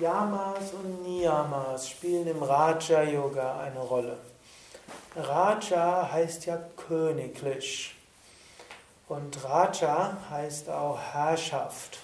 Yamas 0.00 0.72
und 0.72 1.02
Niyamas 1.02 1.90
spielen 1.90 2.26
im 2.26 2.42
Raja 2.42 3.02
Yoga 3.02 3.60
eine 3.60 3.80
Rolle. 3.80 4.16
Raja 5.14 6.10
heißt 6.10 6.46
ja 6.46 6.58
königlich 6.76 7.94
und 9.08 9.44
Raja 9.44 10.16
heißt 10.30 10.70
auch 10.70 10.98
Herrschaft. 10.98 11.98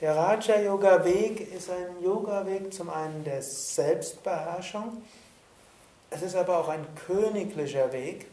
Der 0.00 0.16
Raja 0.16 0.60
Yoga 0.60 1.04
Weg 1.04 1.52
ist 1.54 1.70
ein 1.70 2.02
Yoga 2.02 2.44
Weg 2.44 2.74
zum 2.74 2.90
einen 2.90 3.22
der 3.22 3.40
Selbstbeherrschung, 3.40 5.02
es 6.10 6.22
ist 6.22 6.34
aber 6.34 6.58
auch 6.58 6.68
ein 6.68 6.84
königlicher 7.06 7.92
Weg 7.92 8.26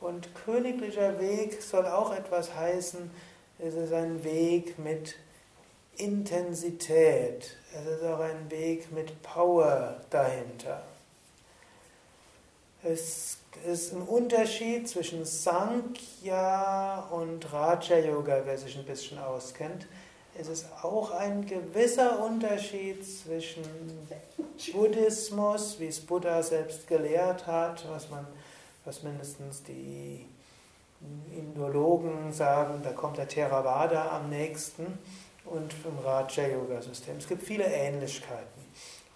und 0.00 0.34
königlicher 0.44 1.20
Weg 1.20 1.62
soll 1.62 1.86
auch 1.86 2.12
etwas 2.12 2.52
heißen, 2.52 3.10
es 3.60 3.74
ist 3.74 3.92
ein 3.92 4.24
Weg 4.24 4.76
mit 4.76 5.14
Intensität. 5.96 7.56
Es 7.76 7.86
ist 7.86 8.04
auch 8.04 8.20
ein 8.20 8.48
Weg 8.52 8.92
mit 8.92 9.20
Power 9.22 9.96
dahinter. 10.08 10.80
Es 12.84 13.38
ist 13.66 13.92
ein 13.92 14.02
Unterschied 14.02 14.88
zwischen 14.88 15.24
Sankhya 15.24 17.08
und 17.10 17.52
Raja 17.52 17.98
Yoga, 17.98 18.42
wer 18.44 18.56
sich 18.58 18.78
ein 18.78 18.84
bisschen 18.84 19.18
auskennt. 19.18 19.88
Es 20.38 20.46
ist 20.48 20.66
auch 20.82 21.10
ein 21.10 21.46
gewisser 21.46 22.24
Unterschied 22.24 23.04
zwischen 23.04 23.64
Buddhismus, 24.72 25.80
wie 25.80 25.88
es 25.88 25.98
Buddha 25.98 26.44
selbst 26.44 26.86
gelehrt 26.86 27.46
hat, 27.48 27.84
was 27.90 28.08
man, 28.08 28.24
was 28.84 29.02
mindestens 29.02 29.64
die 29.64 30.26
Indologen 31.36 32.32
sagen, 32.32 32.82
da 32.84 32.92
kommt 32.92 33.18
der 33.18 33.28
Theravada 33.28 34.10
am 34.12 34.30
nächsten 34.30 34.98
und 35.44 35.74
im 35.84 35.98
Raja-Yoga-System. 36.04 37.16
Es 37.18 37.28
gibt 37.28 37.42
viele 37.42 37.64
Ähnlichkeiten. 37.64 38.64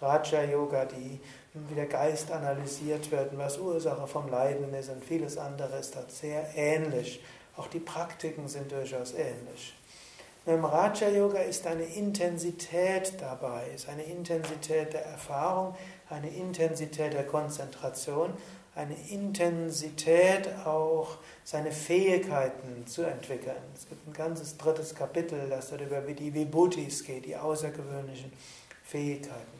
Raja-Yoga, 0.01 0.85
die 0.85 1.19
wie 1.53 1.75
der 1.75 1.87
Geist 1.87 2.31
analysiert 2.31 3.11
wird, 3.11 3.37
was 3.37 3.57
Ursache 3.57 4.07
vom 4.07 4.29
Leiden 4.29 4.73
ist 4.73 4.89
und 4.89 5.03
vieles 5.03 5.37
andere 5.37 5.77
ist 5.77 5.95
dort 5.95 6.11
sehr 6.11 6.47
ähnlich. 6.55 7.23
Auch 7.57 7.67
die 7.67 7.79
Praktiken 7.79 8.47
sind 8.47 8.71
durchaus 8.71 9.13
ähnlich. 9.13 9.75
Im 10.45 10.63
Raja-Yoga 10.63 11.39
ist 11.39 11.67
eine 11.67 11.83
Intensität 11.83 13.13
dabei, 13.19 13.67
ist 13.75 13.89
eine 13.89 14.03
Intensität 14.03 14.93
der 14.93 15.05
Erfahrung, 15.05 15.75
eine 16.09 16.29
Intensität 16.29 17.13
der 17.13 17.25
Konzentration, 17.25 18.33
eine 18.79 18.95
Intensität 19.09 20.47
auch 20.65 21.17
seine 21.43 21.71
Fähigkeiten 21.71 22.87
zu 22.87 23.03
entwickeln. 23.03 23.61
Es 23.75 23.89
gibt 23.89 24.07
ein 24.07 24.13
ganzes 24.13 24.55
drittes 24.57 24.95
Kapitel, 24.95 25.49
das 25.49 25.69
dort 25.69 25.81
über 25.81 25.99
die 26.01 26.33
Vibhutis 26.33 27.03
geht, 27.03 27.25
die 27.25 27.35
außergewöhnlichen 27.35 28.31
Fähigkeiten. 28.85 29.59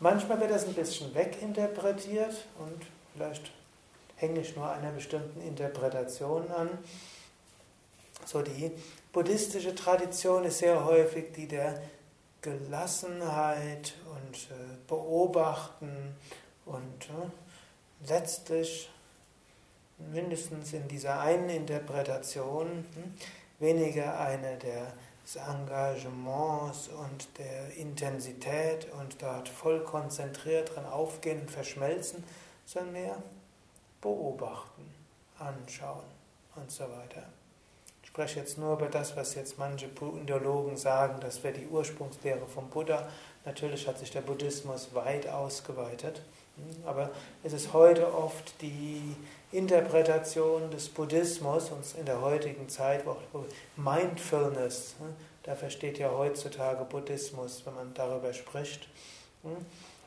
Manchmal 0.00 0.40
wird 0.40 0.50
das 0.50 0.66
ein 0.66 0.74
bisschen 0.74 1.14
weginterpretiert 1.14 2.48
und 2.58 2.82
vielleicht 3.14 3.52
hänge 4.16 4.40
ich 4.40 4.56
nur 4.56 4.68
einer 4.68 4.90
bestimmten 4.90 5.40
Interpretation 5.40 6.50
an. 6.50 6.70
So 8.26 8.42
die 8.42 8.72
buddhistische 9.12 9.76
Tradition 9.76 10.44
ist 10.44 10.58
sehr 10.58 10.84
häufig 10.84 11.32
die 11.32 11.46
der 11.46 11.80
Gelassenheit 12.40 13.94
und 14.10 14.36
äh, 14.50 14.76
Beobachten 14.88 16.16
und 16.66 17.04
äh, 17.04 17.30
letztlich 18.08 18.90
mindestens 20.10 20.72
in 20.72 20.88
dieser 20.88 21.20
einen 21.20 21.48
Interpretation 21.48 22.86
hm, 22.94 23.14
weniger 23.58 24.18
eine 24.18 24.58
des 24.58 25.36
Engagements 25.36 26.88
und 26.88 27.38
der 27.38 27.74
Intensität 27.76 28.88
und 29.00 29.22
dort 29.22 29.48
voll 29.48 29.84
konzentriert 29.84 30.74
dran 30.74 30.86
aufgehen 30.86 31.42
und 31.42 31.50
verschmelzen, 31.50 32.24
sondern 32.64 32.92
mehr 32.92 33.22
beobachten, 34.00 34.92
anschauen 35.38 36.04
und 36.56 36.70
so 36.70 36.84
weiter. 36.84 37.22
Ich 38.02 38.08
spreche 38.08 38.40
jetzt 38.40 38.58
nur 38.58 38.74
über 38.74 38.88
das, 38.88 39.16
was 39.16 39.34
jetzt 39.36 39.58
manche 39.58 39.86
Indologen 39.86 40.76
sagen, 40.76 41.20
das 41.20 41.42
wäre 41.42 41.54
die 41.54 41.66
Ursprungslehre 41.66 42.46
vom 42.46 42.68
Buddha. 42.68 43.08
Natürlich 43.44 43.86
hat 43.88 43.98
sich 43.98 44.10
der 44.10 44.20
Buddhismus 44.20 44.92
weit 44.94 45.28
ausgeweitet. 45.28 46.20
Aber 46.84 47.10
es 47.42 47.52
ist 47.52 47.72
heute 47.72 48.14
oft 48.14 48.54
die 48.60 49.16
Interpretation 49.52 50.70
des 50.70 50.88
Buddhismus 50.88 51.70
und 51.70 51.82
in 51.98 52.06
der 52.06 52.20
heutigen 52.20 52.68
Zeit, 52.68 53.04
wo 53.06 53.16
Mindfulness, 53.76 54.94
ne, 55.00 55.08
da 55.42 55.54
versteht 55.54 55.98
ja 55.98 56.10
heutzutage 56.10 56.84
Buddhismus, 56.84 57.62
wenn 57.64 57.74
man 57.74 57.94
darüber 57.94 58.32
spricht. 58.32 58.88
Hm? 59.42 59.56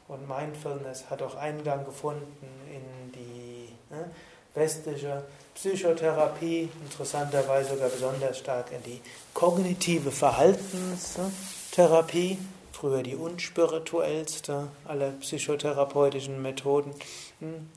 Und 0.07 0.28
Mindfulness 0.28 1.09
hat 1.09 1.22
auch 1.22 1.35
Eingang 1.35 1.85
gefunden 1.85 2.47
in 2.72 3.11
die 3.11 3.69
ne, 3.89 4.09
westliche 4.53 5.23
Psychotherapie, 5.53 6.69
interessanterweise 6.84 7.72
sogar 7.72 7.89
besonders 7.89 8.39
stark 8.39 8.72
in 8.72 8.81
die 8.84 9.01
kognitive 9.34 10.11
Verhaltenstherapie 10.11 12.38
früher 12.75 13.03
die 13.03 13.15
unspirituellste 13.15 14.67
aller 14.83 15.11
psychotherapeutischen 15.11 16.41
Methoden, 16.41 16.93
hm. 17.39 17.69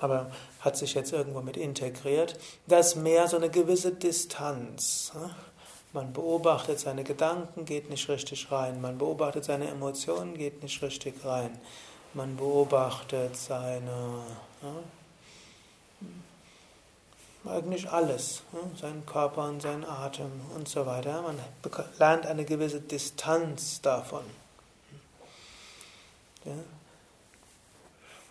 aber 0.00 0.30
hat 0.60 0.76
sich 0.76 0.94
jetzt 0.94 1.12
irgendwo 1.12 1.42
mit 1.42 1.58
integriert. 1.58 2.38
Das 2.66 2.96
mehr 2.96 3.28
so 3.28 3.36
eine 3.36 3.50
gewisse 3.50 3.92
Distanz. 3.92 5.12
Man 5.92 6.14
beobachtet 6.14 6.80
seine 6.80 7.04
Gedanken, 7.04 7.66
geht 7.66 7.90
nicht 7.90 8.08
richtig 8.08 8.50
rein. 8.50 8.80
Man 8.80 8.96
beobachtet 8.96 9.44
seine 9.44 9.68
Emotionen, 9.68 10.34
geht 10.34 10.62
nicht 10.62 10.80
richtig 10.80 11.22
rein. 11.24 11.50
Man 12.14 12.36
beobachtet 12.36 13.36
seine 13.36 14.22
hm, 14.62 16.22
eigentlich 17.44 17.90
alles, 17.90 18.42
seinen 18.80 19.04
Körper 19.04 19.48
und 19.48 19.60
seinen 19.60 19.84
Atem 19.84 20.30
und 20.54 20.68
so 20.68 20.86
weiter. 20.86 21.22
Man 21.22 21.38
lernt 21.98 22.26
eine 22.26 22.44
gewisse 22.44 22.80
Distanz 22.80 23.80
davon. 23.80 24.24
Ja. 26.44 26.52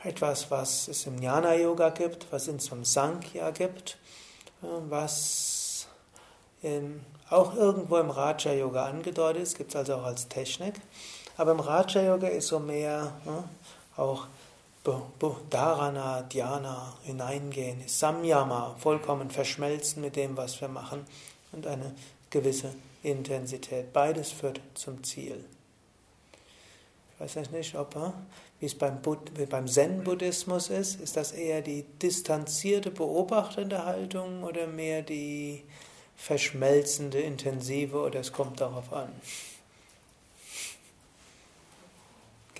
Etwas, 0.03 0.49
was 0.49 0.87
es 0.87 1.05
im 1.05 1.21
Jnana-Yoga 1.21 1.89
gibt, 1.89 2.31
was 2.31 2.47
es 2.47 2.71
im 2.71 2.85
Sankhya 2.85 3.51
gibt, 3.51 3.97
was 4.61 5.87
auch 7.29 7.55
irgendwo 7.55 7.97
im 7.97 8.09
Raja-Yoga 8.09 8.85
angedeutet 8.85 9.43
ist, 9.43 9.57
gibt 9.57 9.71
es 9.71 9.75
also 9.75 9.95
auch 9.95 10.03
als 10.03 10.27
Technik. 10.27 10.75
Aber 11.37 11.51
im 11.51 11.59
Raja-Yoga 11.59 12.27
ist 12.27 12.47
so 12.47 12.59
mehr 12.59 13.13
auch 13.95 14.27
Dharana, 14.83 16.23
Dhyana 16.23 16.97
hineingehen, 17.03 17.87
Samyama, 17.87 18.75
vollkommen 18.79 19.29
verschmelzen 19.29 20.01
mit 20.01 20.15
dem, 20.15 20.35
was 20.35 20.59
wir 20.59 20.67
machen 20.67 21.05
und 21.51 21.67
eine 21.67 21.93
gewisse 22.29 22.73
Intensität. 23.03 23.93
Beides 23.93 24.31
führt 24.31 24.59
zum 24.73 25.03
Ziel. 25.03 25.43
Ich 27.23 27.35
weiß 27.35 27.51
nicht, 27.51 27.75
ob, 27.75 27.95
äh, 27.95 28.11
wie 28.59 28.65
es 28.65 28.75
beim, 28.75 28.99
beim 29.49 29.67
Zen-Buddhismus 29.67 30.71
ist, 30.71 30.99
ist 30.99 31.17
das 31.17 31.33
eher 31.33 31.61
die 31.61 31.83
distanzierte, 32.01 32.89
beobachtende 32.89 33.85
Haltung 33.85 34.43
oder 34.43 34.65
mehr 34.65 35.03
die 35.03 35.63
verschmelzende, 36.15 37.19
intensive 37.19 37.99
oder 37.99 38.21
es 38.21 38.31
kommt 38.31 38.59
darauf 38.59 38.91
an? 38.91 39.11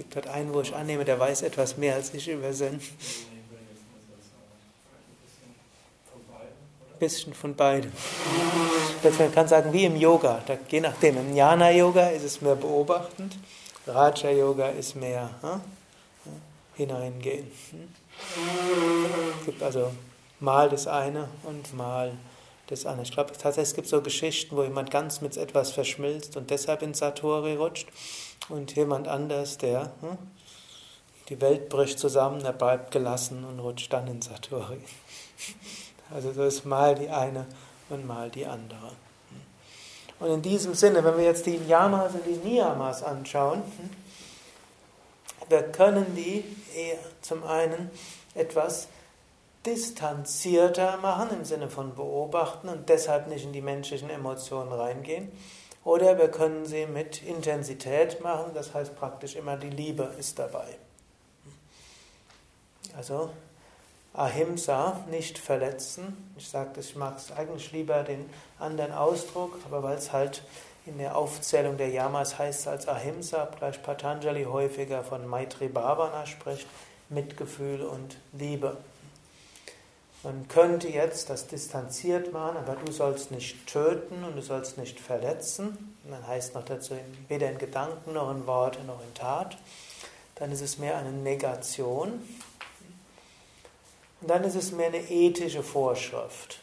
Gibt 0.02 0.16
dort 0.16 0.28
einen, 0.28 0.52
wo 0.52 0.62
ich 0.62 0.74
annehme, 0.74 1.06
der 1.06 1.20
weiß 1.20 1.44
etwas 1.44 1.78
mehr 1.78 1.94
als 1.94 2.12
ich 2.16 2.28
über 2.28 2.52
Zen. 2.52 2.82
Bisschen 6.98 7.34
von 7.36 7.56
beidem. 7.56 7.92
Man 9.20 9.32
kann 9.32 9.48
sagen, 9.48 9.72
wie 9.74 9.86
im 9.86 9.96
Yoga, 9.96 10.42
da, 10.48 10.58
je 10.70 10.80
nachdem. 10.82 11.18
Im 11.18 11.36
Jnana-Yoga 11.36 12.10
ist 12.10 12.24
es 12.24 12.42
mehr 12.42 12.56
beobachtend, 12.56 13.38
Raja-Yoga 13.86 14.70
ist 14.70 14.96
mehr 14.96 15.30
hm, 15.42 15.62
hineingehen. 16.76 17.52
Hm. 17.72 17.88
Es 19.40 19.46
gibt 19.46 19.62
also 19.62 19.92
mal 20.40 20.70
das 20.70 20.88
eine 20.88 21.28
und 21.44 21.76
mal 21.76 22.14
das 22.68 22.88
andere. 22.88 23.04
Ich 23.04 23.12
glaube 23.12 23.34
tatsächlich, 23.34 23.70
es 23.70 23.76
gibt 23.76 23.88
so 23.88 24.02
Geschichten, 24.02 24.56
wo 24.56 24.64
jemand 24.64 24.90
ganz 24.90 25.22
mit 25.22 25.38
etwas 25.38 25.72
verschmilzt 25.72 26.38
und 26.38 26.50
deshalb 26.50 26.82
in 26.82 26.94
Satori 26.94 27.56
rutscht 27.56 27.88
und 28.50 28.76
jemand 28.76 29.08
anders, 29.08 29.58
der 29.58 29.92
hm, 30.02 30.18
die 31.30 31.40
Welt 31.40 31.70
bricht 31.70 32.00
zusammen, 32.00 32.44
er 32.44 32.54
bleibt 32.54 32.92
gelassen 32.92 33.46
und 33.46 33.60
rutscht 33.60 33.92
dann 33.94 34.08
in 34.08 34.22
Satori. 34.22 34.80
Also 36.14 36.34
so 36.34 36.44
ist 36.44 36.66
mal 36.66 36.94
die 36.94 37.08
eine 37.08 37.46
und 37.90 38.06
mal 38.06 38.30
die 38.30 38.46
andere. 38.46 38.92
Und 40.20 40.30
in 40.30 40.42
diesem 40.42 40.74
Sinne, 40.74 41.04
wenn 41.06 41.18
wir 41.18 41.24
jetzt 41.24 41.46
die 41.46 41.56
Yamas 41.56 42.14
und 42.14 42.26
die 42.26 42.48
Niyamas 42.48 43.02
anschauen, 43.02 43.64
wir 45.48 45.64
können 45.72 46.14
die 46.14 46.44
zum 47.22 47.44
einen 47.44 47.90
etwas 48.36 48.88
distanzierter 49.66 50.98
machen 50.98 51.30
im 51.38 51.46
Sinne 51.46 51.70
von 51.70 51.96
beobachten 51.96 52.70
und 52.70 52.90
deshalb 52.90 53.28
nicht 53.28 53.46
in 53.46 53.54
die 53.54 53.62
menschlichen 53.62 54.10
Emotionen 54.10 54.72
reingehen. 54.72 55.32
Oder 55.84 56.18
wir 56.18 56.30
können 56.30 56.66
sie 56.66 56.86
mit 56.86 57.24
Intensität 57.24 58.22
machen, 58.22 58.52
das 58.54 58.74
heißt 58.74 58.96
praktisch 58.96 59.36
immer 59.36 59.58
die 59.58 59.70
Liebe 59.70 60.12
ist 60.20 60.38
dabei. 60.38 60.78
Also 62.96 63.32
Ahimsa, 64.14 65.00
nicht 65.10 65.38
verletzen. 65.38 66.34
Ich 66.38 66.50
sage 66.50 66.80
ich 66.80 66.96
mag 66.96 67.18
es 67.18 67.32
eigentlich 67.32 67.72
lieber 67.72 68.04
den 68.04 68.30
anderen 68.60 68.92
Ausdruck, 68.92 69.58
aber 69.66 69.82
weil 69.84 69.98
es 69.98 70.12
halt 70.12 70.44
in 70.86 70.98
der 70.98 71.16
Aufzählung 71.16 71.78
der 71.78 71.90
Yamas 71.90 72.38
heißt 72.38 72.68
als 72.68 72.88
Ahimsa, 72.88 73.48
gleich 73.58 73.82
Patanjali 73.82 74.44
häufiger 74.44 75.04
von 75.04 75.28
Maitri 75.28 75.68
Bhavana 75.68 76.26
spricht, 76.26 76.68
Mitgefühl 77.10 77.84
und 77.84 78.18
Liebe. 78.34 78.78
Man 80.24 80.48
könnte 80.48 80.88
jetzt 80.88 81.32
das 81.32 81.48
distanziert 81.48 82.32
machen, 82.32 82.58
aber 82.58 82.76
du 82.76 82.92
sollst 82.92 83.32
nicht 83.32 83.66
töten 83.66 84.24
und 84.24 84.36
du 84.36 84.42
sollst 84.44 84.78
nicht 84.78 85.00
verletzen. 85.00 85.96
Und 86.04 86.12
dann 86.12 86.28
heißt 86.28 86.54
noch 86.54 86.64
dazu 86.64 86.96
weder 87.28 87.50
in 87.50 87.58
Gedanken 87.58 88.14
noch 88.14 88.30
in 88.30 88.46
Worte 88.46 88.84
noch 88.84 89.02
in 89.02 89.14
Tat. 89.16 89.58
Dann 90.36 90.52
ist 90.52 90.62
es 90.62 90.78
mehr 90.78 90.98
eine 90.98 91.12
Negation. 91.12 92.22
Und 94.22 94.30
dann 94.30 94.44
ist 94.44 94.56
es 94.56 94.72
mehr 94.72 94.88
eine 94.88 95.10
ethische 95.10 95.64
Vorschrift. 95.64 96.60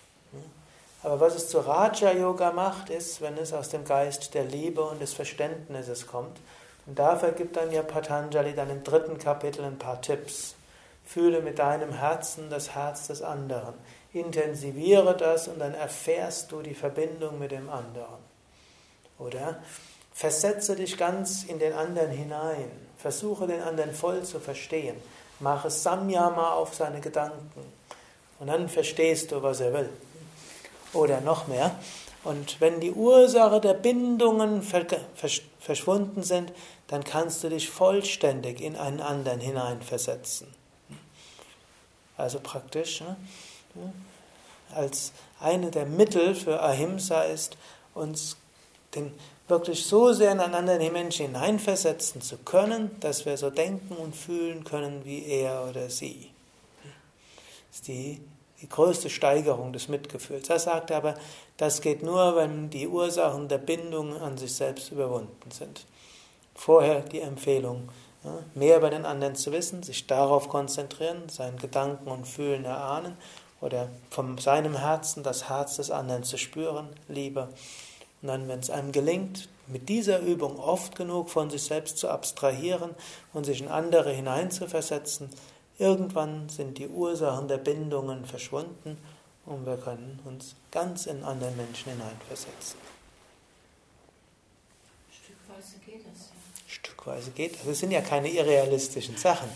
Aber 1.03 1.21
was 1.21 1.35
es 1.35 1.49
zu 1.49 1.59
Raja 1.59 2.13
Yoga 2.13 2.53
macht, 2.53 2.91
ist, 2.91 3.21
wenn 3.21 3.37
es 3.39 3.53
aus 3.53 3.69
dem 3.71 3.85
Geist 3.85 4.35
der 4.35 4.45
Liebe 4.45 4.83
und 4.83 5.01
des 5.01 5.15
Verständnisses 5.15 6.07
kommt. 6.07 6.39
Und 6.87 6.99
dafür 6.99 7.33
gibt 7.33 7.57
dann 7.57 7.73
ja 7.73 7.83
Patanjali 7.83 8.55
dann 8.55 8.71
im 8.71 8.85
dritten 8.85 9.19
Kapitel 9.19 9.65
ein 9.65 9.79
paar 9.79 10.01
Tipps. 10.01 10.55
Fühle 11.09 11.41
mit 11.41 11.59
deinem 11.59 11.91
Herzen 11.91 12.51
das 12.51 12.75
Herz 12.75 13.07
des 13.07 13.23
anderen. 13.23 13.73
Intensiviere 14.13 15.17
das 15.17 15.49
und 15.49 15.59
dann 15.59 15.73
erfährst 15.73 16.53
du 16.53 16.61
die 16.61 16.75
Verbindung 16.75 17.39
mit 17.39 17.51
dem 17.51 17.71
anderen. 17.71 18.19
Oder 19.19 19.63
versetze 20.13 20.77
dich 20.77 20.99
ganz 20.99 21.45
in 21.45 21.59
den 21.59 21.73
anderen 21.73 22.11
hinein. 22.11 22.71
Versuche 22.99 23.47
den 23.47 23.63
anderen 23.63 23.95
voll 23.95 24.23
zu 24.23 24.39
verstehen. 24.39 24.97
Mache 25.41 25.71
Samyama 25.71 26.53
auf 26.53 26.75
seine 26.75 27.01
Gedanken. 27.01 27.73
Und 28.39 28.49
dann 28.49 28.69
verstehst 28.69 29.33
du, 29.33 29.43
was 29.43 29.61
er 29.61 29.73
will. 29.73 29.89
Oder 30.93 31.23
noch 31.23 31.47
mehr. 31.47 31.75
Und 32.23 32.61
wenn 32.61 32.81
die 32.81 32.93
Ursache 32.93 33.63
der 33.63 33.73
Bindungen 33.73 34.61
verschwunden 34.63 36.23
sind, 36.23 36.53
dann 36.89 37.03
kannst 37.03 37.43
du 37.45 37.49
dich 37.49 37.71
vollständig 37.71 38.61
in 38.61 38.77
einen 38.77 39.01
anderen 39.01 39.41
hineinversetzen. 39.41 40.49
Also 42.19 42.41
praktisch, 42.41 43.03
als 44.75 45.13
eine 45.41 45.71
der 45.71 45.87
Mittel 45.87 46.35
für 46.35 46.61
Ahimsa 46.63 47.23
ist, 47.23 47.57
uns 47.95 48.37
den 48.95 49.15
wirklich 49.47 49.87
so 49.87 50.13
sehr 50.13 50.33
in 50.33 50.41
einen 50.41 50.55
anderen 50.55 50.93
Menschen 50.93 51.27
hineinversetzen 51.27 52.21
zu 52.21 52.37
können, 52.39 52.91
dass 53.01 53.25
wir 53.25 53.37
so 53.37 53.51
denken 53.51 53.97
und 53.97 54.15
fühlen 54.15 54.65
können 54.65 55.05
wie 55.05 55.25
er 55.25 55.67
oder 55.71 55.89
sie. 55.89 56.31
Das 57.71 57.81
ist 57.81 57.89
die, 57.89 58.21
die 58.61 58.69
größte 58.69 59.09
Steigerung 59.09 59.73
des 59.73 59.89
Mitgefühls. 59.89 60.51
Er 60.51 60.59
sagt 60.59 60.91
aber, 60.91 61.15
das 61.57 61.81
geht 61.81 62.03
nur, 62.03 62.37
wenn 62.37 62.69
die 62.69 62.89
Ursachen 62.89 63.49
der 63.49 63.59
Bindung 63.59 64.21
an 64.21 64.37
sich 64.37 64.55
selbst 64.55 64.91
überwunden 64.91 65.51
sind. 65.51 65.87
Vorher 66.55 67.01
die 67.01 67.21
Empfehlung, 67.21 67.89
mehr 68.55 68.77
über 68.79 68.91
den 68.91 69.05
anderen 69.05 69.37
zu 69.37 69.53
wissen, 69.53 69.83
sich 69.83 70.07
darauf 70.07 70.49
konzentrieren, 70.49 71.29
seinen 71.29 71.59
Gedanken 71.59 72.09
und 72.11 72.27
Fühlen 72.27 72.65
erahnen 72.65 73.17
oder 73.61 73.89
von 74.11 74.39
seinem 74.39 74.77
Herzen 74.77 75.23
das 75.23 75.49
Herz 75.49 75.77
des 75.77 75.91
anderen 75.91 76.25
zu 76.25 76.37
spüren, 76.37 76.89
Liebe. 77.09 77.49
Und 78.23 78.29
dann, 78.29 78.49
wenn 78.49 78.61
es 78.61 78.71
einem 78.71 78.93
gelingt, 78.93 79.49
mit 79.67 79.89
dieser 79.89 80.21
Übung 80.21 80.59
oft 80.59 80.97
genug 80.97 81.31
von 81.31 81.51
sich 81.51 81.63
selbst 81.63 81.99
zu 81.99 82.09
abstrahieren 82.09 82.95
und 83.33 83.45
sich 83.45 83.61
in 83.61 83.69
andere 83.69 84.13
hineinzuversetzen, 84.13 85.31
irgendwann 85.79 86.49
sind 86.49 86.79
die 86.79 86.89
Ursachen 86.89 87.49
der 87.49 87.59
Bindungen 87.59 88.25
verschwunden 88.25 88.99
und 89.47 89.67
wir 89.67 89.77
können 89.77 90.21
uns 90.25 90.57
ganz 90.71 91.07
in 91.07 91.23
anderen 91.23 91.57
Menschen 91.57 91.93
hineinversetzen. 91.93 92.79
Stückweise 95.11 95.79
geht 95.85 96.05
das 96.07 96.31
Stückweise 96.99 97.31
geht 97.31 97.55
das. 97.55 97.67
Es 97.67 97.79
sind 97.79 97.91
ja 97.91 98.01
keine 98.01 98.29
irrealistischen 98.29 99.17
Sachen, 99.17 99.49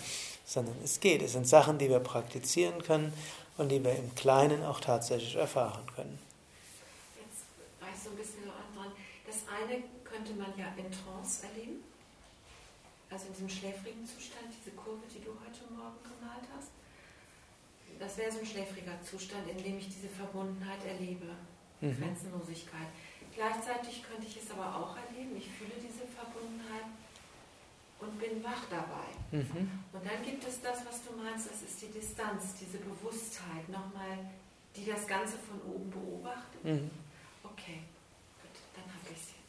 sondern 0.44 0.76
es 0.84 1.00
geht. 1.00 1.22
Es 1.22 1.32
sind 1.32 1.46
Sachen, 1.46 1.78
die 1.78 1.88
wir 1.88 1.98
praktizieren 1.98 2.82
können 2.82 3.12
und 3.58 3.68
die 3.68 3.82
wir 3.82 3.96
im 3.96 4.14
Kleinen 4.14 4.64
auch 4.64 4.80
tatsächlich 4.80 5.34
erfahren 5.34 5.84
können. 5.94 6.18
eine 9.52 9.82
könnte 10.04 10.32
man 10.34 10.52
ja 10.56 10.72
in 10.76 10.88
Trance 10.92 11.44
erleben, 11.44 11.84
also 13.10 13.26
in 13.26 13.32
diesem 13.32 13.48
schläfrigen 13.48 14.04
Zustand, 14.04 14.48
diese 14.48 14.74
Kurve, 14.76 15.04
die 15.12 15.20
du 15.20 15.32
heute 15.36 15.64
Morgen 15.72 16.00
gemalt 16.04 16.48
hast. 16.56 16.72
Das 17.98 18.16
wäre 18.16 18.32
so 18.32 18.40
ein 18.40 18.46
schläfriger 18.46 18.96
Zustand, 19.02 19.48
in 19.48 19.62
dem 19.62 19.78
ich 19.78 19.88
diese 19.88 20.08
Verbundenheit 20.08 20.84
erlebe, 20.84 21.36
mhm. 21.80 21.96
Grenzenlosigkeit. 22.00 22.88
Gleichzeitig 23.34 24.04
könnte 24.04 24.26
ich 24.26 24.36
es 24.36 24.50
aber 24.50 24.68
auch 24.76 24.96
erleben, 24.96 25.36
ich 25.36 25.48
fühle 25.48 25.76
diese 25.76 26.04
Verbundenheit 26.08 26.88
und 28.02 28.19
bin 28.19 28.43
wach 28.43 28.64
dabei. 28.69 29.08
Mhm. 29.31 29.70
Und 29.93 30.04
dann 30.04 30.22
gibt 30.25 30.46
es 30.46 30.60
das, 30.60 30.84
was 30.84 31.00
du 31.06 31.16
meinst, 31.16 31.49
das 31.50 31.62
ist 31.62 31.81
die 31.81 31.99
Distanz, 31.99 32.54
diese 32.60 32.78
Bewusstheit 32.78 33.69
nochmal, 33.69 34.19
die 34.76 34.84
das 34.84 35.06
Ganze 35.06 35.37
von 35.38 35.60
oben 35.72 35.90
beobachtet. 35.90 36.64
Mhm. 36.64 36.90
Okay 37.44 37.78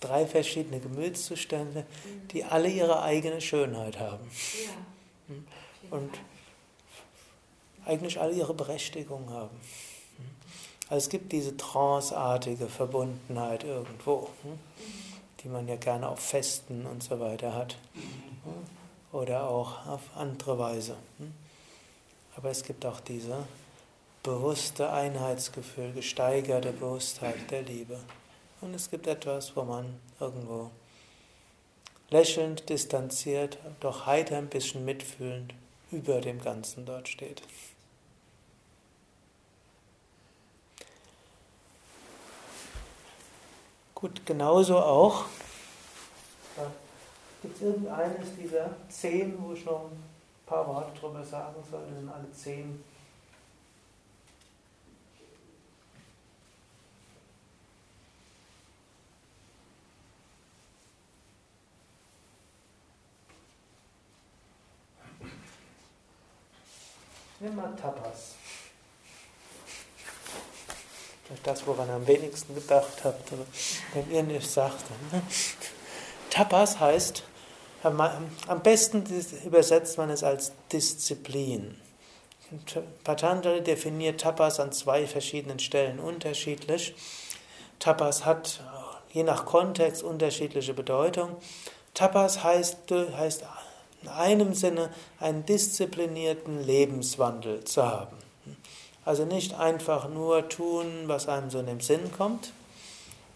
drei 0.04 0.26
verschiedene 0.26 0.80
Gemütszustände, 0.80 1.86
die 2.32 2.44
alle 2.44 2.70
ihre 2.70 3.02
eigene 3.02 3.42
Schönheit 3.42 4.00
haben. 4.00 4.30
Hm? 5.28 5.48
Und 5.90 6.12
eigentlich 7.86 8.20
alle 8.20 8.34
ihre 8.34 8.54
Berechtigung 8.54 9.30
haben. 9.30 9.56
Hm? 10.18 10.26
Also 10.90 11.06
es 11.06 11.10
gibt 11.10 11.32
diese 11.32 11.56
tranceartige 11.56 12.68
Verbundenheit 12.68 13.64
irgendwo, 13.64 14.30
hm? 14.44 14.60
die 15.42 15.48
man 15.48 15.68
ja 15.68 15.76
gerne 15.76 16.10
auf 16.10 16.20
Festen 16.20 16.86
und 16.86 17.04
so 17.04 17.20
weiter 17.20 17.54
hat. 17.54 17.78
Oder 19.24 19.48
auch 19.48 19.88
auf 19.88 20.02
andere 20.18 20.60
Weise. 20.60 20.98
Aber 22.36 22.50
es 22.50 22.62
gibt 22.62 22.86
auch 22.86 23.00
diese 23.00 23.48
bewusste 24.22 24.92
Einheitsgefühl, 24.92 25.94
gesteigerte 25.94 26.74
Bewusstheit 26.74 27.50
der 27.50 27.62
Liebe. 27.62 27.98
Und 28.60 28.74
es 28.74 28.92
gibt 28.92 29.08
etwas, 29.08 29.56
wo 29.56 29.64
man 29.64 29.98
irgendwo 30.20 30.72
lächelnd, 32.10 32.68
distanziert, 32.68 33.60
doch 33.80 34.06
heiter 34.06 34.38
ein 34.38 34.50
bisschen 34.50 34.84
mitfühlend 34.84 35.54
über 35.90 36.20
dem 36.20 36.42
Ganzen 36.42 36.86
dort 36.86 37.08
steht. 37.08 37.44
Gut, 43.96 44.26
genauso 44.26 44.80
auch. 44.80 45.24
Gibt 47.44 47.58
es 47.58 47.62
irgendeines 47.62 48.36
dieser 48.38 48.70
zehn, 48.88 49.36
wo 49.38 49.52
ich 49.52 49.66
noch 49.66 49.92
ein 49.92 50.04
paar 50.46 50.66
Worte 50.66 50.98
drüber 50.98 51.22
sagen 51.26 51.56
soll? 51.70 51.82
Das 51.82 52.00
sind 52.00 52.10
alle 52.10 52.32
zehn 52.32 52.82
Nimm 67.42 67.58
mal 67.58 67.76
Tapas. 67.76 68.36
Vielleicht 71.26 71.46
das, 71.46 71.68
woran 71.68 71.90
ihr 71.90 71.96
am 71.96 72.08
wenigsten 72.08 72.56
gedacht 72.56 73.04
habt, 73.04 73.34
wenn 73.94 74.10
ihr 74.10 74.24
nicht 74.24 74.50
sagt. 74.50 74.86
Ne? 75.12 75.22
Tapas 76.30 76.80
heißt, 76.80 77.24
am 77.84 78.62
besten 78.64 79.04
übersetzt 79.46 79.98
man 79.98 80.10
es 80.10 80.24
als 80.24 80.54
Disziplin. 80.72 81.76
Patanjali 83.04 83.62
definiert 83.62 84.22
Tapas 84.22 84.60
an 84.60 84.72
zwei 84.72 85.08
verschiedenen 85.08 85.60
Stellen 85.60 86.00
unterschiedlich. 86.00 86.94
Tapas 87.80 88.26
hat 88.26 88.62
je 89.12 89.24
nach 89.24 89.46
Kontext 89.46 90.04
unterschiedliche 90.04 90.74
Bedeutung. 90.74 91.36
Tapas 91.94 92.44
heißt, 92.44 92.78
heißt 92.92 93.44
in 94.02 94.10
einem 94.10 94.54
Sinne 94.54 94.90
einen 95.20 95.46
disziplinierten 95.46 96.64
Lebenswandel 96.64 97.64
zu 97.64 97.86
haben. 97.86 98.18
Also 99.06 99.26
nicht 99.26 99.60
einfach 99.60 100.10
nur 100.10 100.48
tun, 100.50 101.04
was 101.08 101.28
einem 101.28 101.50
so 101.50 101.60
in 101.60 101.66
den 101.66 101.80
Sinn 101.80 102.12
kommt. 102.16 102.54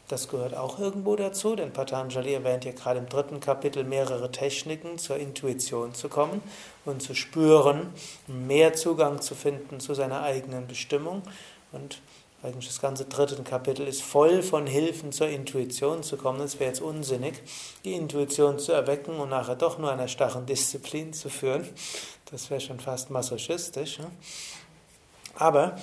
Das 0.07 0.29
gehört 0.29 0.55
auch 0.55 0.79
irgendwo 0.79 1.17
dazu, 1.17 1.57
denn 1.57 1.73
Patanjali 1.73 2.33
erwähnt 2.33 2.63
hier 2.63 2.71
gerade 2.71 2.99
im 2.99 3.09
dritten 3.09 3.41
Kapitel 3.41 3.83
mehrere 3.83 4.31
Techniken, 4.31 4.97
zur 4.97 5.17
Intuition 5.17 5.93
zu 5.93 6.07
kommen 6.07 6.41
und 6.85 7.01
zu 7.01 7.13
spüren, 7.13 7.93
mehr 8.27 8.73
Zugang 8.73 9.21
zu 9.21 9.35
finden 9.35 9.81
zu 9.81 9.93
seiner 9.93 10.21
eigenen 10.21 10.65
Bestimmung. 10.65 11.23
Und 11.73 11.99
eigentlich 12.41 12.67
das 12.67 12.79
ganze 12.79 13.03
dritte 13.03 13.41
Kapitel 13.43 13.85
ist 13.85 14.01
voll 14.01 14.43
von 14.43 14.65
Hilfen 14.65 15.11
zur 15.11 15.27
Intuition 15.27 16.03
zu 16.03 16.15
kommen. 16.15 16.39
Es 16.39 16.57
wäre 16.57 16.69
jetzt 16.69 16.81
unsinnig, 16.81 17.41
die 17.83 17.93
Intuition 17.93 18.59
zu 18.59 18.71
erwecken 18.71 19.19
und 19.19 19.29
nachher 19.29 19.55
doch 19.55 19.77
nur 19.77 19.91
einer 19.91 20.07
starren 20.07 20.45
Disziplin 20.45 21.11
zu 21.11 21.29
führen. 21.29 21.67
Das 22.31 22.49
wäre 22.49 22.61
schon 22.61 22.79
fast 22.79 23.09
masochistisch. 23.09 23.99
Ne? 23.99 24.09
Aber 25.35 25.75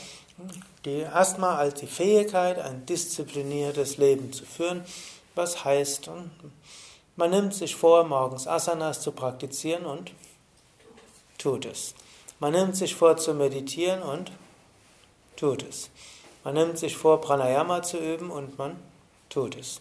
die 0.85 1.01
erstmal 1.01 1.57
als 1.57 1.81
die 1.81 1.87
Fähigkeit, 1.87 2.59
ein 2.59 2.85
diszipliniertes 2.87 3.97
Leben 3.97 4.33
zu 4.33 4.45
führen, 4.45 4.85
was 5.35 5.65
heißt, 5.65 6.11
man 7.17 7.31
nimmt 7.31 7.55
sich 7.55 7.75
vor, 7.75 8.05
morgens 8.05 8.47
Asanas 8.47 9.01
zu 9.01 9.13
praktizieren 9.13 9.87
und 9.87 10.13
tut 11.39 11.65
es. 11.65 11.95
Man 12.41 12.53
nimmt 12.53 12.77
sich 12.77 12.95
vor 12.95 13.17
zu 13.17 13.35
meditieren 13.35 14.03
und 14.03 14.33
tut 15.37 15.63
es. 15.63 15.91
Man 16.43 16.55
nimmt 16.55 16.79
sich 16.79 16.97
vor, 16.97 17.21
Pranayama 17.21 17.83
zu 17.83 17.99
üben 17.99 18.31
und 18.31 18.59
man 18.59 18.77
tut 19.31 19.57
es. 19.57 19.81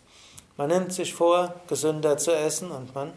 Man 0.56 0.70
nimmt 0.70 0.94
sich 0.94 1.14
vor, 1.14 1.56
gesünder 1.68 2.18
zu 2.18 2.34
essen 2.34 2.72
und 2.72 2.94
man 2.96 3.12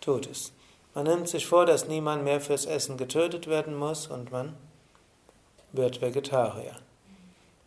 tut 0.00 0.26
es. 0.26 0.52
Man 0.94 1.04
nimmt 1.04 1.28
sich 1.28 1.46
vor, 1.46 1.64
dass 1.64 1.86
niemand 1.86 2.24
mehr 2.24 2.40
fürs 2.40 2.66
Essen 2.66 2.96
getötet 2.96 3.46
werden 3.46 3.76
muss 3.76 4.06
und 4.06 4.32
man 4.32 4.56
wird 5.72 6.00
Vegetarier. 6.00 6.76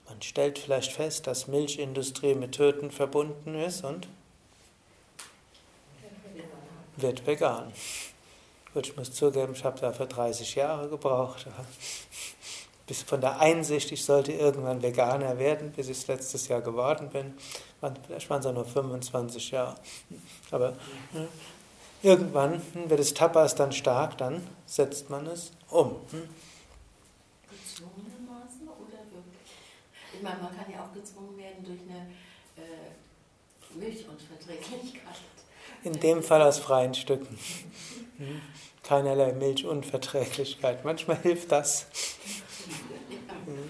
Man 0.08 0.22
stellt 0.22 0.60
vielleicht 0.60 0.92
fest, 0.92 1.28
dass 1.28 1.48
Milchindustrie 1.48 2.36
mit 2.36 2.54
Töten 2.54 2.92
verbunden 2.92 3.56
ist 3.56 3.84
und 3.84 4.08
wird 6.98 7.26
vegan. 7.26 7.72
Gut, 8.74 8.88
ich 8.88 8.98
muss 8.98 9.14
zugeben, 9.14 9.54
ich 9.54 9.64
habe 9.64 9.80
dafür 9.80 10.06
30 10.06 10.56
Jahre 10.56 10.90
gebraucht. 10.90 11.48
Bis 12.88 13.02
von 13.02 13.20
der 13.20 13.40
Einsicht, 13.40 13.92
ich 13.92 14.06
sollte 14.06 14.32
irgendwann 14.32 14.82
Veganer 14.82 15.40
werden, 15.40 15.72
bis 15.72 15.90
ich 15.90 15.98
es 15.98 16.08
letztes 16.08 16.48
Jahr 16.50 16.62
geworden 16.62 17.10
bin. 17.10 17.34
Vielleicht 18.06 18.30
waren 18.30 18.42
es 18.42 18.46
auch 18.46 18.54
nur 18.54 18.66
25 18.66 19.52
Jahre. 19.52 19.76
Aber 20.52 20.74
hm, 21.14 21.28
irgendwann 22.04 22.62
hm, 22.74 22.90
wird 22.90 23.00
das 23.00 23.14
Tapas 23.14 23.56
dann 23.56 23.72
stark, 23.72 24.18
dann 24.20 24.46
setzt 24.68 25.10
man 25.10 25.26
es 25.26 25.52
um. 25.70 25.96
Hm. 26.12 26.30
Meine, 30.26 30.42
man 30.42 30.58
kann 30.58 30.66
ja 30.74 30.80
auch 30.84 30.92
gezwungen 30.92 31.38
werden 31.38 31.64
durch 31.64 31.82
eine 31.82 32.08
äh, 32.58 33.76
Milchunverträglichkeit. 33.76 35.18
In 35.84 36.00
dem 36.00 36.24
Fall 36.24 36.42
aus 36.42 36.58
freien 36.58 36.96
Stücken. 36.96 37.38
Hm? 38.18 38.42
Keinerlei 38.82 39.34
Milchunverträglichkeit. 39.34 40.84
Manchmal 40.84 41.18
hilft 41.22 41.52
das. 41.52 41.86
Hm? 43.46 43.70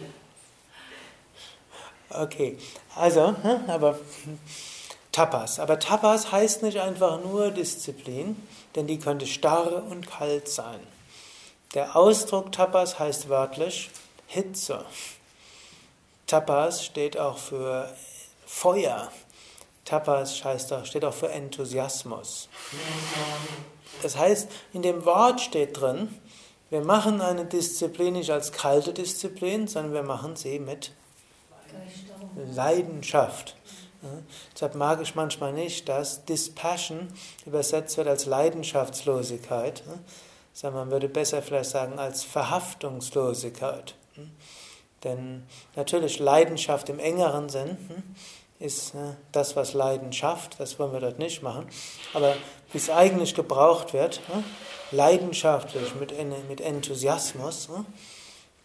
Okay, 2.10 2.58
also, 2.96 3.36
hm, 3.44 3.70
aber 3.70 4.00
Tapas. 5.12 5.60
Aber 5.60 5.78
Tapas 5.78 6.32
heißt 6.32 6.64
nicht 6.64 6.80
einfach 6.80 7.22
nur 7.22 7.52
Disziplin, 7.52 8.42
denn 8.76 8.88
die 8.88 9.00
könnte 9.00 9.28
starr 9.28 9.84
und 9.90 10.08
kalt 10.08 10.48
sein. 10.48 10.80
Der 11.74 11.98
Ausdruck 11.98 12.54
Tapas 12.54 12.98
heißt 12.98 13.28
wörtlich 13.28 13.90
Hitze. 14.28 14.86
Tapas 16.28 16.84
steht 16.84 17.18
auch 17.18 17.38
für 17.38 17.94
Feuer. 18.46 19.12
Tapas 19.86 20.44
heißt 20.44 20.74
auch, 20.74 20.86
steht 20.86 21.06
auch 21.06 21.14
für 21.14 21.30
Enthusiasmus. 21.30 22.50
Das 24.02 24.18
heißt, 24.18 24.50
in 24.74 24.82
dem 24.82 25.06
Wort 25.06 25.40
steht 25.42 25.80
drin, 25.80 26.10
wir 26.72 26.82
machen 26.82 27.22
eine 27.22 27.46
Disziplin 27.46 28.14
nicht 28.14 28.32
als 28.32 28.52
kalte 28.52 28.92
Disziplin, 28.92 29.68
sondern 29.68 29.94
wir 29.94 30.04
machen 30.04 30.36
sie 30.36 30.60
mit 30.60 30.92
Leidenschaft. 32.36 33.56
deshalb 34.54 34.76
mag 34.76 35.02
ich 35.02 35.16
manchmal 35.16 35.54
nicht, 35.54 35.88
dass 35.88 36.26
Dispassion 36.26 37.14
übersetzt 37.46 37.98
wird 37.98 38.08
als 38.08 38.26
Leidenschaftslosigkeit. 38.26 39.84
man 40.64 40.90
würde 40.90 41.08
besser 41.08 41.42
vielleicht 41.42 41.70
sagen 41.70 42.00
als 42.00 42.24
Verhaftungslosigkeit. 42.24 43.96
Denn 45.06 45.44
natürlich 45.76 46.20
Leidenschaft 46.20 46.90
im 46.90 47.00
engeren 47.00 47.48
Sinn 47.48 47.78
hm, 47.88 48.04
ist 48.60 48.96
ne, 48.96 49.16
das, 49.32 49.56
was 49.56 49.74
Leiden 49.74 50.12
schafft, 50.12 50.60
das 50.60 50.80
wollen 50.80 50.92
wir 50.92 51.00
dort 51.00 51.20
nicht 51.20 51.44
machen. 51.44 51.68
Aber 52.14 52.36
wie 52.72 52.78
es 52.80 52.90
eigentlich 52.90 53.36
gebraucht 53.36 53.94
wird, 53.94 54.20
hm, 54.28 54.44
leidenschaftlich, 54.92 55.94
mit, 55.96 56.12
mit 56.50 56.60
Enthusiasmus, 56.60 57.70
hm, 57.70 57.86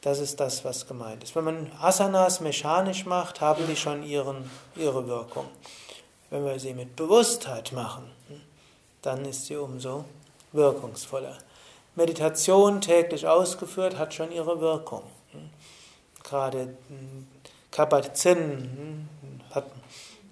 das 0.00 0.18
ist 0.18 0.40
das, 0.40 0.64
was 0.64 0.88
gemeint 0.88 1.22
ist. 1.22 1.36
Wenn 1.36 1.44
man 1.44 1.72
Asanas 1.78 2.40
mechanisch 2.40 3.04
macht, 3.04 3.42
haben 3.42 3.66
die 3.68 3.76
schon 3.76 4.02
ihren, 4.02 4.50
ihre 4.76 5.06
Wirkung. 5.06 5.44
Wenn 6.30 6.46
wir 6.46 6.58
sie 6.58 6.72
mit 6.72 6.96
Bewusstheit 6.96 7.72
machen, 7.72 8.10
dann 9.02 9.26
ist 9.26 9.44
sie 9.44 9.56
umso 9.56 10.06
wirkungsvoller. 10.52 11.36
Meditation 11.96 12.80
täglich 12.80 13.26
ausgeführt 13.26 13.98
hat 13.98 14.14
schon 14.14 14.32
ihre 14.32 14.60
Wirkung 14.60 15.02
gerade 16.30 16.74
hm, 16.88 17.26
Kabat-Zinn 17.70 18.38
hm, 18.38 19.40
hat, 19.54 19.66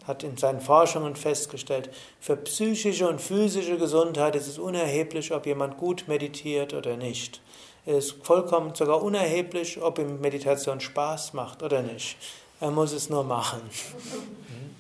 hat 0.07 0.23
in 0.23 0.37
seinen 0.37 0.61
Forschungen 0.61 1.17
festgestellt, 1.17 1.91
für 2.21 2.37
psychische 2.37 3.09
und 3.09 3.21
physische 3.21 3.77
Gesundheit 3.77 4.37
ist 4.37 4.47
es 4.47 4.59
unerheblich, 4.59 5.33
ob 5.33 5.45
jemand 5.45 5.77
gut 5.77 6.09
meditiert 6.09 6.73
oder 6.73 6.97
nicht. 6.97 7.43
Es 7.85 8.07
ist 8.07 8.27
vollkommen 8.27 8.75
sogar 8.75 9.03
unerheblich, 9.03 9.81
ob 9.83 9.99
ihm 9.99 10.21
Meditation 10.21 10.81
Spaß 10.81 11.33
macht 11.33 11.63
oder 11.63 11.83
nicht. 11.83 12.17
Er 12.61 12.71
muss 12.71 12.93
es 12.93 13.09
nur 13.09 13.25
machen. 13.25 13.61
Hm. 13.63 14.77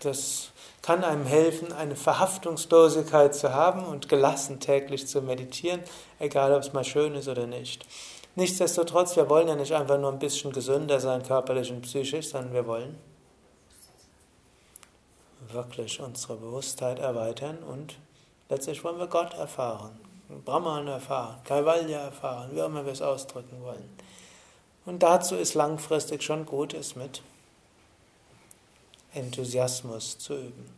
Das 0.00 0.50
kann 0.82 1.02
einem 1.02 1.26
helfen, 1.26 1.72
eine 1.72 1.96
Verhaftungslosigkeit 1.96 3.34
zu 3.34 3.52
haben 3.52 3.84
und 3.84 4.08
gelassen 4.08 4.60
täglich 4.60 5.08
zu 5.08 5.20
meditieren, 5.20 5.80
egal 6.20 6.54
ob 6.54 6.62
es 6.62 6.72
mal 6.72 6.84
schön 6.84 7.14
ist 7.16 7.26
oder 7.28 7.46
nicht. 7.46 7.84
Nichtsdestotrotz, 8.36 9.16
wir 9.16 9.30
wollen 9.30 9.48
ja 9.48 9.56
nicht 9.56 9.72
einfach 9.72 9.98
nur 9.98 10.12
ein 10.12 10.18
bisschen 10.18 10.52
gesünder 10.52 11.00
sein, 11.00 11.22
körperlich 11.22 11.70
und 11.70 11.80
psychisch, 11.80 12.28
sondern 12.28 12.52
wir 12.52 12.66
wollen 12.66 12.98
wirklich 15.48 16.00
unsere 16.00 16.36
Bewusstheit 16.36 16.98
erweitern 16.98 17.58
und 17.62 17.96
letztlich 18.50 18.84
wollen 18.84 18.98
wir 18.98 19.06
Gott 19.06 19.32
erfahren, 19.34 19.98
Brahman 20.44 20.86
erfahren, 20.86 21.36
Kaivalya 21.44 21.98
erfahren, 21.98 22.50
wie 22.52 22.60
auch 22.60 22.66
immer 22.66 22.84
wir 22.84 22.92
es 22.92 23.00
ausdrücken 23.00 23.62
wollen. 23.62 23.88
Und 24.84 25.02
dazu 25.02 25.34
ist 25.34 25.54
langfristig 25.54 26.22
schon 26.22 26.44
gut, 26.44 26.74
es 26.74 26.94
mit 26.94 27.22
Enthusiasmus 29.14 30.18
zu 30.18 30.34
üben 30.34 30.70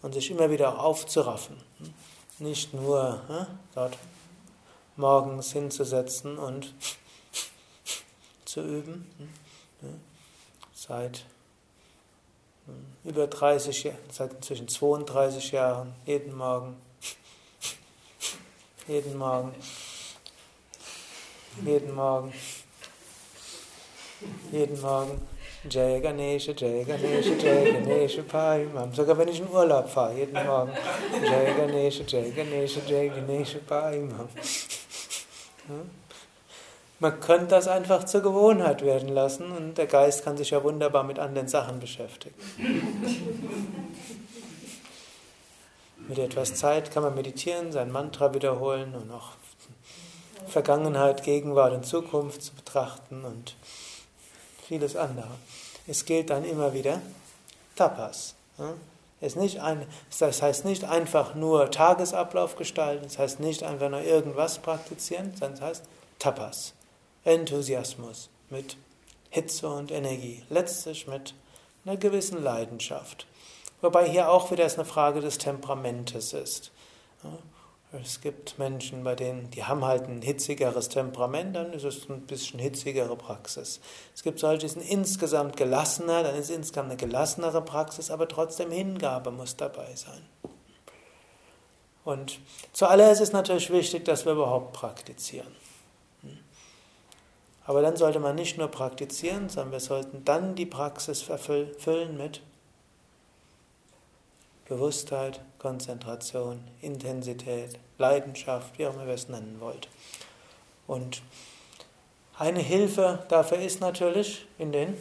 und 0.00 0.14
sich 0.14 0.30
immer 0.30 0.50
wieder 0.50 0.82
aufzuraffen. 0.82 1.56
Nicht 2.38 2.72
nur 2.72 3.20
hm, 3.28 3.46
dort 3.74 3.98
morgens 4.96 5.52
hinzusetzen 5.52 6.38
und 6.38 6.74
zu 8.52 8.60
üben. 8.60 9.06
Hm? 9.80 10.00
Seit 10.74 11.24
hm, 12.66 12.84
über 13.04 13.26
30 13.26 13.84
Jahren, 13.84 13.98
seit 14.10 14.34
inzwischen 14.34 14.68
32 14.68 15.52
Jahren, 15.52 15.94
jeden 16.04 16.36
Morgen. 16.36 16.76
Jeden 18.88 19.16
Morgen. 19.16 19.54
Jeden 21.64 21.94
Morgen. 21.94 22.32
Jeden 24.50 24.80
Morgen. 24.80 25.22
Jai 25.70 26.00
Ganesha, 26.00 26.52
Jai 26.52 26.84
Ganesha, 26.84 27.34
Jai 27.36 27.70
Ganesha 27.70 28.22
Paimam. 28.22 28.92
Sogar 28.92 29.16
wenn 29.16 29.28
ich 29.28 29.38
in 29.38 29.48
Urlaub 29.48 29.88
fahre, 29.88 30.16
jeden 30.16 30.44
Morgen. 30.44 30.72
Jai 31.24 31.54
Ganesha, 31.56 32.02
Jai 32.04 32.30
Ganesha, 32.30 32.80
Jai 32.88 33.08
Ganesha 33.08 33.60
Paimam. 33.60 34.28
Hm? 35.68 35.90
Man 37.02 37.18
könnte 37.18 37.48
das 37.48 37.66
einfach 37.66 38.04
zur 38.04 38.20
Gewohnheit 38.20 38.82
werden 38.82 39.08
lassen 39.08 39.50
und 39.50 39.76
der 39.76 39.88
Geist 39.88 40.22
kann 40.22 40.36
sich 40.36 40.50
ja 40.50 40.62
wunderbar 40.62 41.02
mit 41.02 41.18
anderen 41.18 41.48
Sachen 41.48 41.80
beschäftigen. 41.80 42.36
mit 46.08 46.16
etwas 46.16 46.54
Zeit 46.54 46.92
kann 46.92 47.02
man 47.02 47.16
meditieren, 47.16 47.72
sein 47.72 47.90
Mantra 47.90 48.32
wiederholen 48.34 48.94
und 48.94 49.10
auch 49.10 49.30
Vergangenheit, 50.46 51.24
Gegenwart 51.24 51.72
und 51.72 51.84
Zukunft 51.84 52.40
zu 52.40 52.54
betrachten 52.54 53.24
und 53.24 53.56
vieles 54.68 54.94
andere. 54.94 55.26
Es 55.88 56.04
gilt 56.04 56.30
dann 56.30 56.44
immer 56.44 56.72
wieder 56.72 57.02
Tapas. 57.74 58.36
Es 59.20 59.34
nicht 59.34 59.58
ein, 59.58 59.84
das 60.20 60.40
heißt 60.40 60.64
nicht 60.64 60.84
einfach 60.84 61.34
nur 61.34 61.68
Tagesablauf 61.72 62.54
gestalten, 62.54 63.02
das 63.02 63.18
heißt 63.18 63.40
nicht 63.40 63.64
einfach 63.64 63.88
nur 63.88 64.02
irgendwas 64.02 64.60
praktizieren, 64.60 65.32
sondern 65.32 65.54
es 65.54 65.60
heißt 65.62 65.84
Tapas, 66.20 66.74
Enthusiasmus 67.24 68.30
mit 68.50 68.76
Hitze 69.30 69.68
und 69.68 69.90
Energie, 69.90 70.42
letztlich 70.50 71.06
mit 71.06 71.34
einer 71.84 71.96
gewissen 71.96 72.42
Leidenschaft. 72.42 73.26
Wobei 73.80 74.08
hier 74.08 74.30
auch 74.30 74.50
wieder 74.50 74.64
eine 74.64 74.84
Frage 74.84 75.20
des 75.20 75.38
Temperamentes 75.38 76.32
ist. 76.32 76.72
Es 77.92 78.20
gibt 78.20 78.58
Menschen, 78.58 79.04
bei 79.04 79.14
denen, 79.14 79.50
die 79.50 79.64
haben 79.64 79.84
halt 79.84 80.04
ein 80.04 80.22
hitzigeres 80.22 80.88
Temperament, 80.88 81.54
dann 81.54 81.72
ist 81.72 81.84
es 81.84 82.08
ein 82.08 82.22
bisschen 82.22 82.58
hitzigere 82.58 83.16
Praxis. 83.16 83.80
Es 84.14 84.22
gibt 84.22 84.38
solche, 84.38 84.66
die 84.66 84.68
sind 84.68 84.82
insgesamt 84.82 85.56
gelassener, 85.56 86.22
dann 86.22 86.34
ist 86.34 86.50
es 86.50 86.56
insgesamt 86.56 86.88
eine 86.88 86.96
gelassenere 86.96 87.62
Praxis, 87.62 88.10
aber 88.10 88.28
trotzdem 88.28 88.70
Hingabe 88.70 89.30
muss 89.30 89.56
dabei 89.56 89.94
sein. 89.94 90.26
Und 92.04 92.40
zuallererst 92.72 93.20
ist 93.20 93.32
natürlich 93.32 93.70
wichtig, 93.70 94.04
dass 94.06 94.24
wir 94.24 94.32
überhaupt 94.32 94.72
praktizieren. 94.72 95.54
Aber 97.64 97.82
dann 97.82 97.96
sollte 97.96 98.18
man 98.18 98.34
nicht 98.34 98.58
nur 98.58 98.68
praktizieren, 98.68 99.48
sondern 99.48 99.72
wir 99.72 99.80
sollten 99.80 100.24
dann 100.24 100.54
die 100.54 100.66
Praxis 100.66 101.22
verfüllen 101.22 102.16
mit 102.16 102.40
Bewusstheit, 104.68 105.40
Konzentration, 105.58 106.62
Intensität, 106.80 107.78
Leidenschaft, 107.98 108.78
wie 108.78 108.86
auch 108.86 108.94
immer 108.94 109.06
ihr 109.06 109.14
es 109.14 109.28
nennen 109.28 109.56
wollt. 109.60 109.88
Und 110.86 111.22
eine 112.38 112.60
Hilfe 112.60 113.24
dafür 113.28 113.58
ist 113.58 113.80
natürlich, 113.80 114.46
in 114.58 114.72
den 114.72 114.96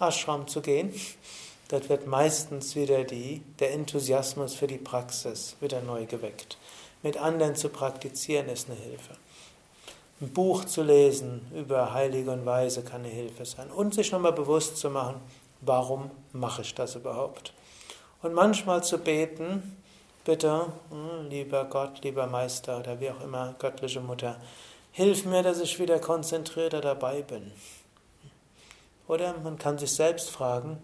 Ashram 0.00 0.48
zu 0.48 0.60
gehen. 0.60 0.92
Dort 1.68 1.88
wird 1.88 2.06
meistens 2.06 2.74
wieder 2.74 3.04
die, 3.04 3.42
der 3.60 3.72
Enthusiasmus 3.72 4.54
für 4.54 4.66
die 4.66 4.78
Praxis 4.78 5.56
wieder 5.60 5.82
neu 5.82 6.06
geweckt. 6.06 6.58
Mit 7.02 7.16
anderen 7.16 7.54
zu 7.54 7.68
praktizieren 7.68 8.48
ist 8.48 8.68
eine 8.68 8.78
Hilfe. 8.78 9.16
Ein 10.20 10.34
Buch 10.34 10.66
zu 10.66 10.82
lesen 10.82 11.40
über 11.54 11.94
Heilige 11.94 12.30
und 12.30 12.44
Weise 12.44 12.82
kann 12.82 13.02
eine 13.02 13.08
Hilfe 13.08 13.46
sein. 13.46 13.70
Und 13.70 13.94
sich 13.94 14.12
nochmal 14.12 14.34
bewusst 14.34 14.76
zu 14.76 14.90
machen, 14.90 15.16
warum 15.62 16.10
mache 16.32 16.60
ich 16.60 16.74
das 16.74 16.94
überhaupt? 16.94 17.54
Und 18.20 18.34
manchmal 18.34 18.84
zu 18.84 18.98
beten, 18.98 19.78
bitte, 20.26 20.66
hm, 20.90 21.30
lieber 21.30 21.64
Gott, 21.64 22.04
lieber 22.04 22.26
Meister 22.26 22.78
oder 22.78 23.00
wie 23.00 23.10
auch 23.10 23.22
immer, 23.22 23.54
göttliche 23.58 24.00
Mutter, 24.00 24.36
hilf 24.92 25.24
mir, 25.24 25.42
dass 25.42 25.58
ich 25.58 25.78
wieder 25.78 25.98
konzentrierter 25.98 26.82
dabei 26.82 27.22
bin. 27.22 27.50
Oder 29.08 29.38
man 29.38 29.58
kann 29.58 29.78
sich 29.78 29.92
selbst 29.92 30.28
fragen, 30.28 30.82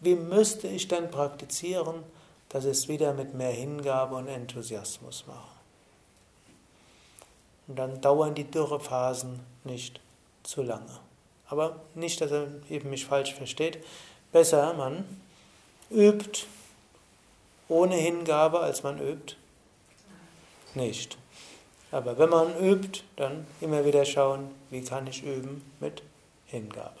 wie 0.00 0.14
müsste 0.14 0.66
ich 0.66 0.88
denn 0.88 1.10
praktizieren, 1.10 2.04
dass 2.48 2.64
ich 2.64 2.70
es 2.70 2.88
wieder 2.88 3.12
mit 3.12 3.34
mehr 3.34 3.52
Hingabe 3.52 4.16
und 4.16 4.28
Enthusiasmus 4.28 5.26
mache. 5.26 5.57
Und 7.68 7.76
dann 7.76 8.00
dauern 8.00 8.34
die 8.34 8.50
Dürrephasen 8.50 9.40
nicht 9.64 10.00
zu 10.42 10.62
lange. 10.62 10.98
Aber 11.48 11.76
nicht, 11.94 12.20
dass 12.20 12.30
er 12.30 12.48
eben 12.68 12.90
mich 12.90 13.06
falsch 13.06 13.34
versteht. 13.34 13.78
Besser, 14.32 14.74
man 14.74 15.04
übt 15.90 16.46
ohne 17.68 17.96
Hingabe, 17.96 18.60
als 18.60 18.82
man 18.82 18.98
übt? 18.98 19.36
Nicht. 20.74 21.16
Aber 21.90 22.18
wenn 22.18 22.30
man 22.30 22.58
übt, 22.58 23.02
dann 23.16 23.46
immer 23.60 23.84
wieder 23.84 24.04
schauen, 24.04 24.50
wie 24.70 24.82
kann 24.82 25.06
ich 25.06 25.22
üben 25.22 25.62
mit 25.80 26.02
Hingabe. 26.46 27.00